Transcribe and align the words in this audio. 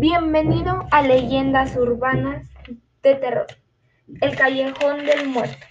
Bienvenido 0.00 0.86
a 0.92 1.02
Leyendas 1.02 1.76
Urbanas 1.76 2.48
de 3.02 3.16
Terror. 3.16 3.48
El 4.22 4.34
Callejón 4.34 5.04
del 5.04 5.28
Muerto. 5.28 5.66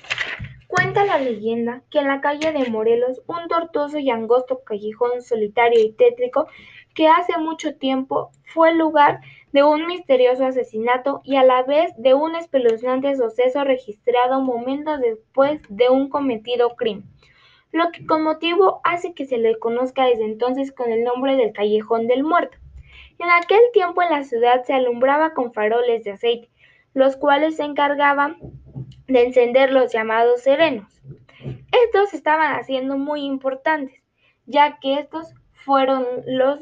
Cuenta 0.68 1.04
la 1.04 1.18
leyenda 1.18 1.82
que 1.90 1.98
en 1.98 2.10
la 2.10 2.22
calle 2.22 2.52
de 2.52 2.70
Morelos, 2.70 3.24
un 3.26 3.48
tortuoso 3.48 3.98
y 3.98 4.12
angosto 4.12 4.62
callejón 4.64 5.24
solitario 5.24 5.82
y 5.82 5.94
tétrico 5.94 6.46
que 6.94 7.08
hace 7.08 7.40
mucho 7.40 7.76
tiempo 7.78 8.30
fue 8.44 8.70
el 8.70 8.78
lugar 8.78 9.20
de 9.52 9.64
un 9.64 9.88
misterioso 9.88 10.46
asesinato 10.46 11.22
y 11.24 11.38
a 11.38 11.44
la 11.44 11.64
vez 11.64 11.92
de 11.98 12.14
un 12.14 12.36
espeluznante 12.36 13.16
suceso 13.16 13.64
registrado 13.64 14.42
momentos 14.42 15.00
después 15.00 15.60
de 15.70 15.90
un 15.90 16.08
cometido 16.08 16.76
crimen, 16.76 17.10
lo 17.72 17.90
que 17.92 18.06
con 18.06 18.22
motivo 18.22 18.80
hace 18.84 19.16
que 19.16 19.26
se 19.26 19.40
le 19.40 19.58
conozca 19.58 20.06
desde 20.06 20.26
entonces 20.26 20.72
con 20.72 20.92
el 20.92 21.04
nombre 21.04 21.36
del 21.36 21.52
Callejón 21.52 22.06
del 22.06 22.24
Muerto. 22.24 22.60
En 23.20 23.30
aquel 23.30 23.60
tiempo 23.74 24.02
en 24.02 24.12
la 24.12 24.24
ciudad 24.24 24.64
se 24.64 24.74
alumbraba 24.74 25.34
con 25.34 25.54
faroles 25.54 26.06
de 26.06 26.12
aceite, 26.12 26.50
los 26.94 27.18
cuales 27.18 27.58
se 27.58 27.64
encargaban 27.64 28.38
de 29.08 29.24
encender 29.26 29.72
los 29.74 29.92
llamados 29.92 30.42
serenos. 30.42 31.02
Estos 31.86 32.14
estaban 32.14 32.56
haciendo 32.56 32.98
muy 32.98 33.26
importantes, 33.26 34.02
ya 34.46 34.80
que 34.80 35.00
estos 35.00 35.34
fueron 35.52 36.06
los 36.28 36.62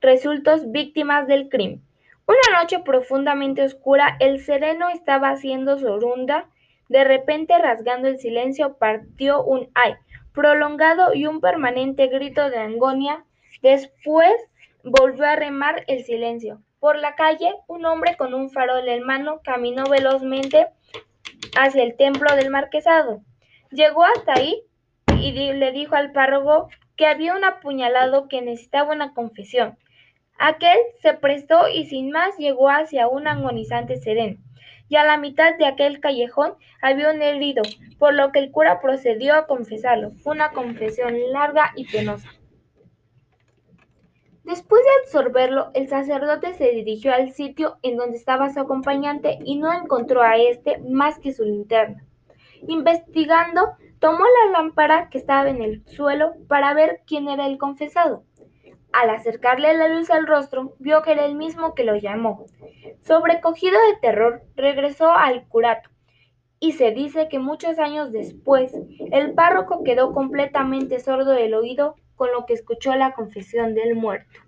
resultos 0.00 0.70
víctimas 0.70 1.26
del 1.26 1.48
crimen. 1.48 1.82
Una 2.26 2.60
noche 2.60 2.78
profundamente 2.78 3.64
oscura, 3.64 4.16
el 4.20 4.40
sereno 4.40 4.90
estaba 4.90 5.30
haciendo 5.30 5.78
su 5.78 5.98
ronda. 5.98 6.48
De 6.88 7.02
repente, 7.02 7.58
rasgando 7.58 8.06
el 8.06 8.20
silencio, 8.20 8.76
partió 8.78 9.42
un 9.42 9.68
ay 9.74 9.94
prolongado 10.32 11.12
y 11.14 11.26
un 11.26 11.40
permanente 11.40 12.06
grito 12.06 12.50
de 12.50 12.58
agonía. 12.58 13.24
Después 13.62 14.32
Volvió 14.84 15.26
a 15.26 15.36
remar 15.36 15.84
el 15.88 16.04
silencio. 16.04 16.62
Por 16.78 16.96
la 16.96 17.16
calle, 17.16 17.52
un 17.66 17.84
hombre 17.84 18.16
con 18.16 18.34
un 18.34 18.50
farol 18.50 18.88
en 18.88 19.02
mano 19.02 19.40
caminó 19.42 19.84
velozmente 19.84 20.68
hacia 21.58 21.82
el 21.82 21.96
templo 21.96 22.34
del 22.36 22.50
marquesado. 22.50 23.22
Llegó 23.70 24.04
hasta 24.04 24.34
ahí 24.34 24.62
y 25.20 25.32
le 25.32 25.72
dijo 25.72 25.96
al 25.96 26.12
párroco 26.12 26.68
que 26.96 27.06
había 27.06 27.34
un 27.34 27.44
apuñalado 27.44 28.28
que 28.28 28.42
necesitaba 28.42 28.94
una 28.94 29.14
confesión. 29.14 29.76
Aquel 30.38 30.78
se 31.02 31.14
prestó 31.14 31.68
y 31.68 31.86
sin 31.86 32.10
más 32.12 32.36
llegó 32.38 32.68
hacia 32.68 33.08
un 33.08 33.26
agonizante 33.26 33.96
sereno. 33.96 34.38
Y 34.88 34.96
a 34.96 35.04
la 35.04 35.16
mitad 35.16 35.56
de 35.58 35.66
aquel 35.66 36.00
callejón 36.00 36.54
había 36.80 37.10
un 37.10 37.20
herido, 37.20 37.62
por 37.98 38.14
lo 38.14 38.30
que 38.30 38.38
el 38.38 38.52
cura 38.52 38.80
procedió 38.80 39.34
a 39.34 39.46
confesarlo. 39.46 40.12
Fue 40.22 40.34
una 40.34 40.52
confesión 40.52 41.14
larga 41.32 41.72
y 41.74 41.84
penosa. 41.86 42.28
Después 44.48 44.82
de 44.82 44.90
absorberlo, 45.02 45.70
el 45.74 45.88
sacerdote 45.88 46.54
se 46.54 46.70
dirigió 46.70 47.12
al 47.12 47.32
sitio 47.32 47.76
en 47.82 47.98
donde 47.98 48.16
estaba 48.16 48.48
su 48.48 48.58
acompañante 48.58 49.38
y 49.44 49.58
no 49.58 49.70
encontró 49.70 50.22
a 50.22 50.38
éste 50.38 50.78
más 50.78 51.18
que 51.18 51.34
su 51.34 51.44
linterna. 51.44 52.02
Investigando, 52.66 53.72
tomó 53.98 54.24
la 54.24 54.52
lámpara 54.52 55.10
que 55.10 55.18
estaba 55.18 55.50
en 55.50 55.60
el 55.60 55.84
suelo 55.84 56.32
para 56.48 56.72
ver 56.72 57.02
quién 57.06 57.28
era 57.28 57.46
el 57.46 57.58
confesado. 57.58 58.22
Al 58.90 59.10
acercarle 59.10 59.74
la 59.74 59.88
luz 59.88 60.08
al 60.08 60.26
rostro, 60.26 60.72
vio 60.78 61.02
que 61.02 61.12
era 61.12 61.26
el 61.26 61.34
mismo 61.34 61.74
que 61.74 61.84
lo 61.84 61.96
llamó. 61.96 62.46
Sobrecogido 63.02 63.78
de 63.90 63.96
terror, 64.00 64.40
regresó 64.56 65.10
al 65.10 65.46
curato, 65.46 65.90
y 66.60 66.72
se 66.72 66.90
dice 66.90 67.28
que 67.28 67.38
muchos 67.38 67.78
años 67.78 68.12
después, 68.12 68.72
el 69.12 69.34
párroco 69.34 69.84
quedó 69.84 70.12
completamente 70.12 70.98
sordo 71.00 71.32
del 71.32 71.54
oído 71.54 71.94
con 72.16 72.32
lo 72.32 72.46
que 72.46 72.54
escuchó 72.54 72.94
la 72.96 73.12
confesión 73.12 73.74
del 73.74 73.94
muerto. 73.94 74.40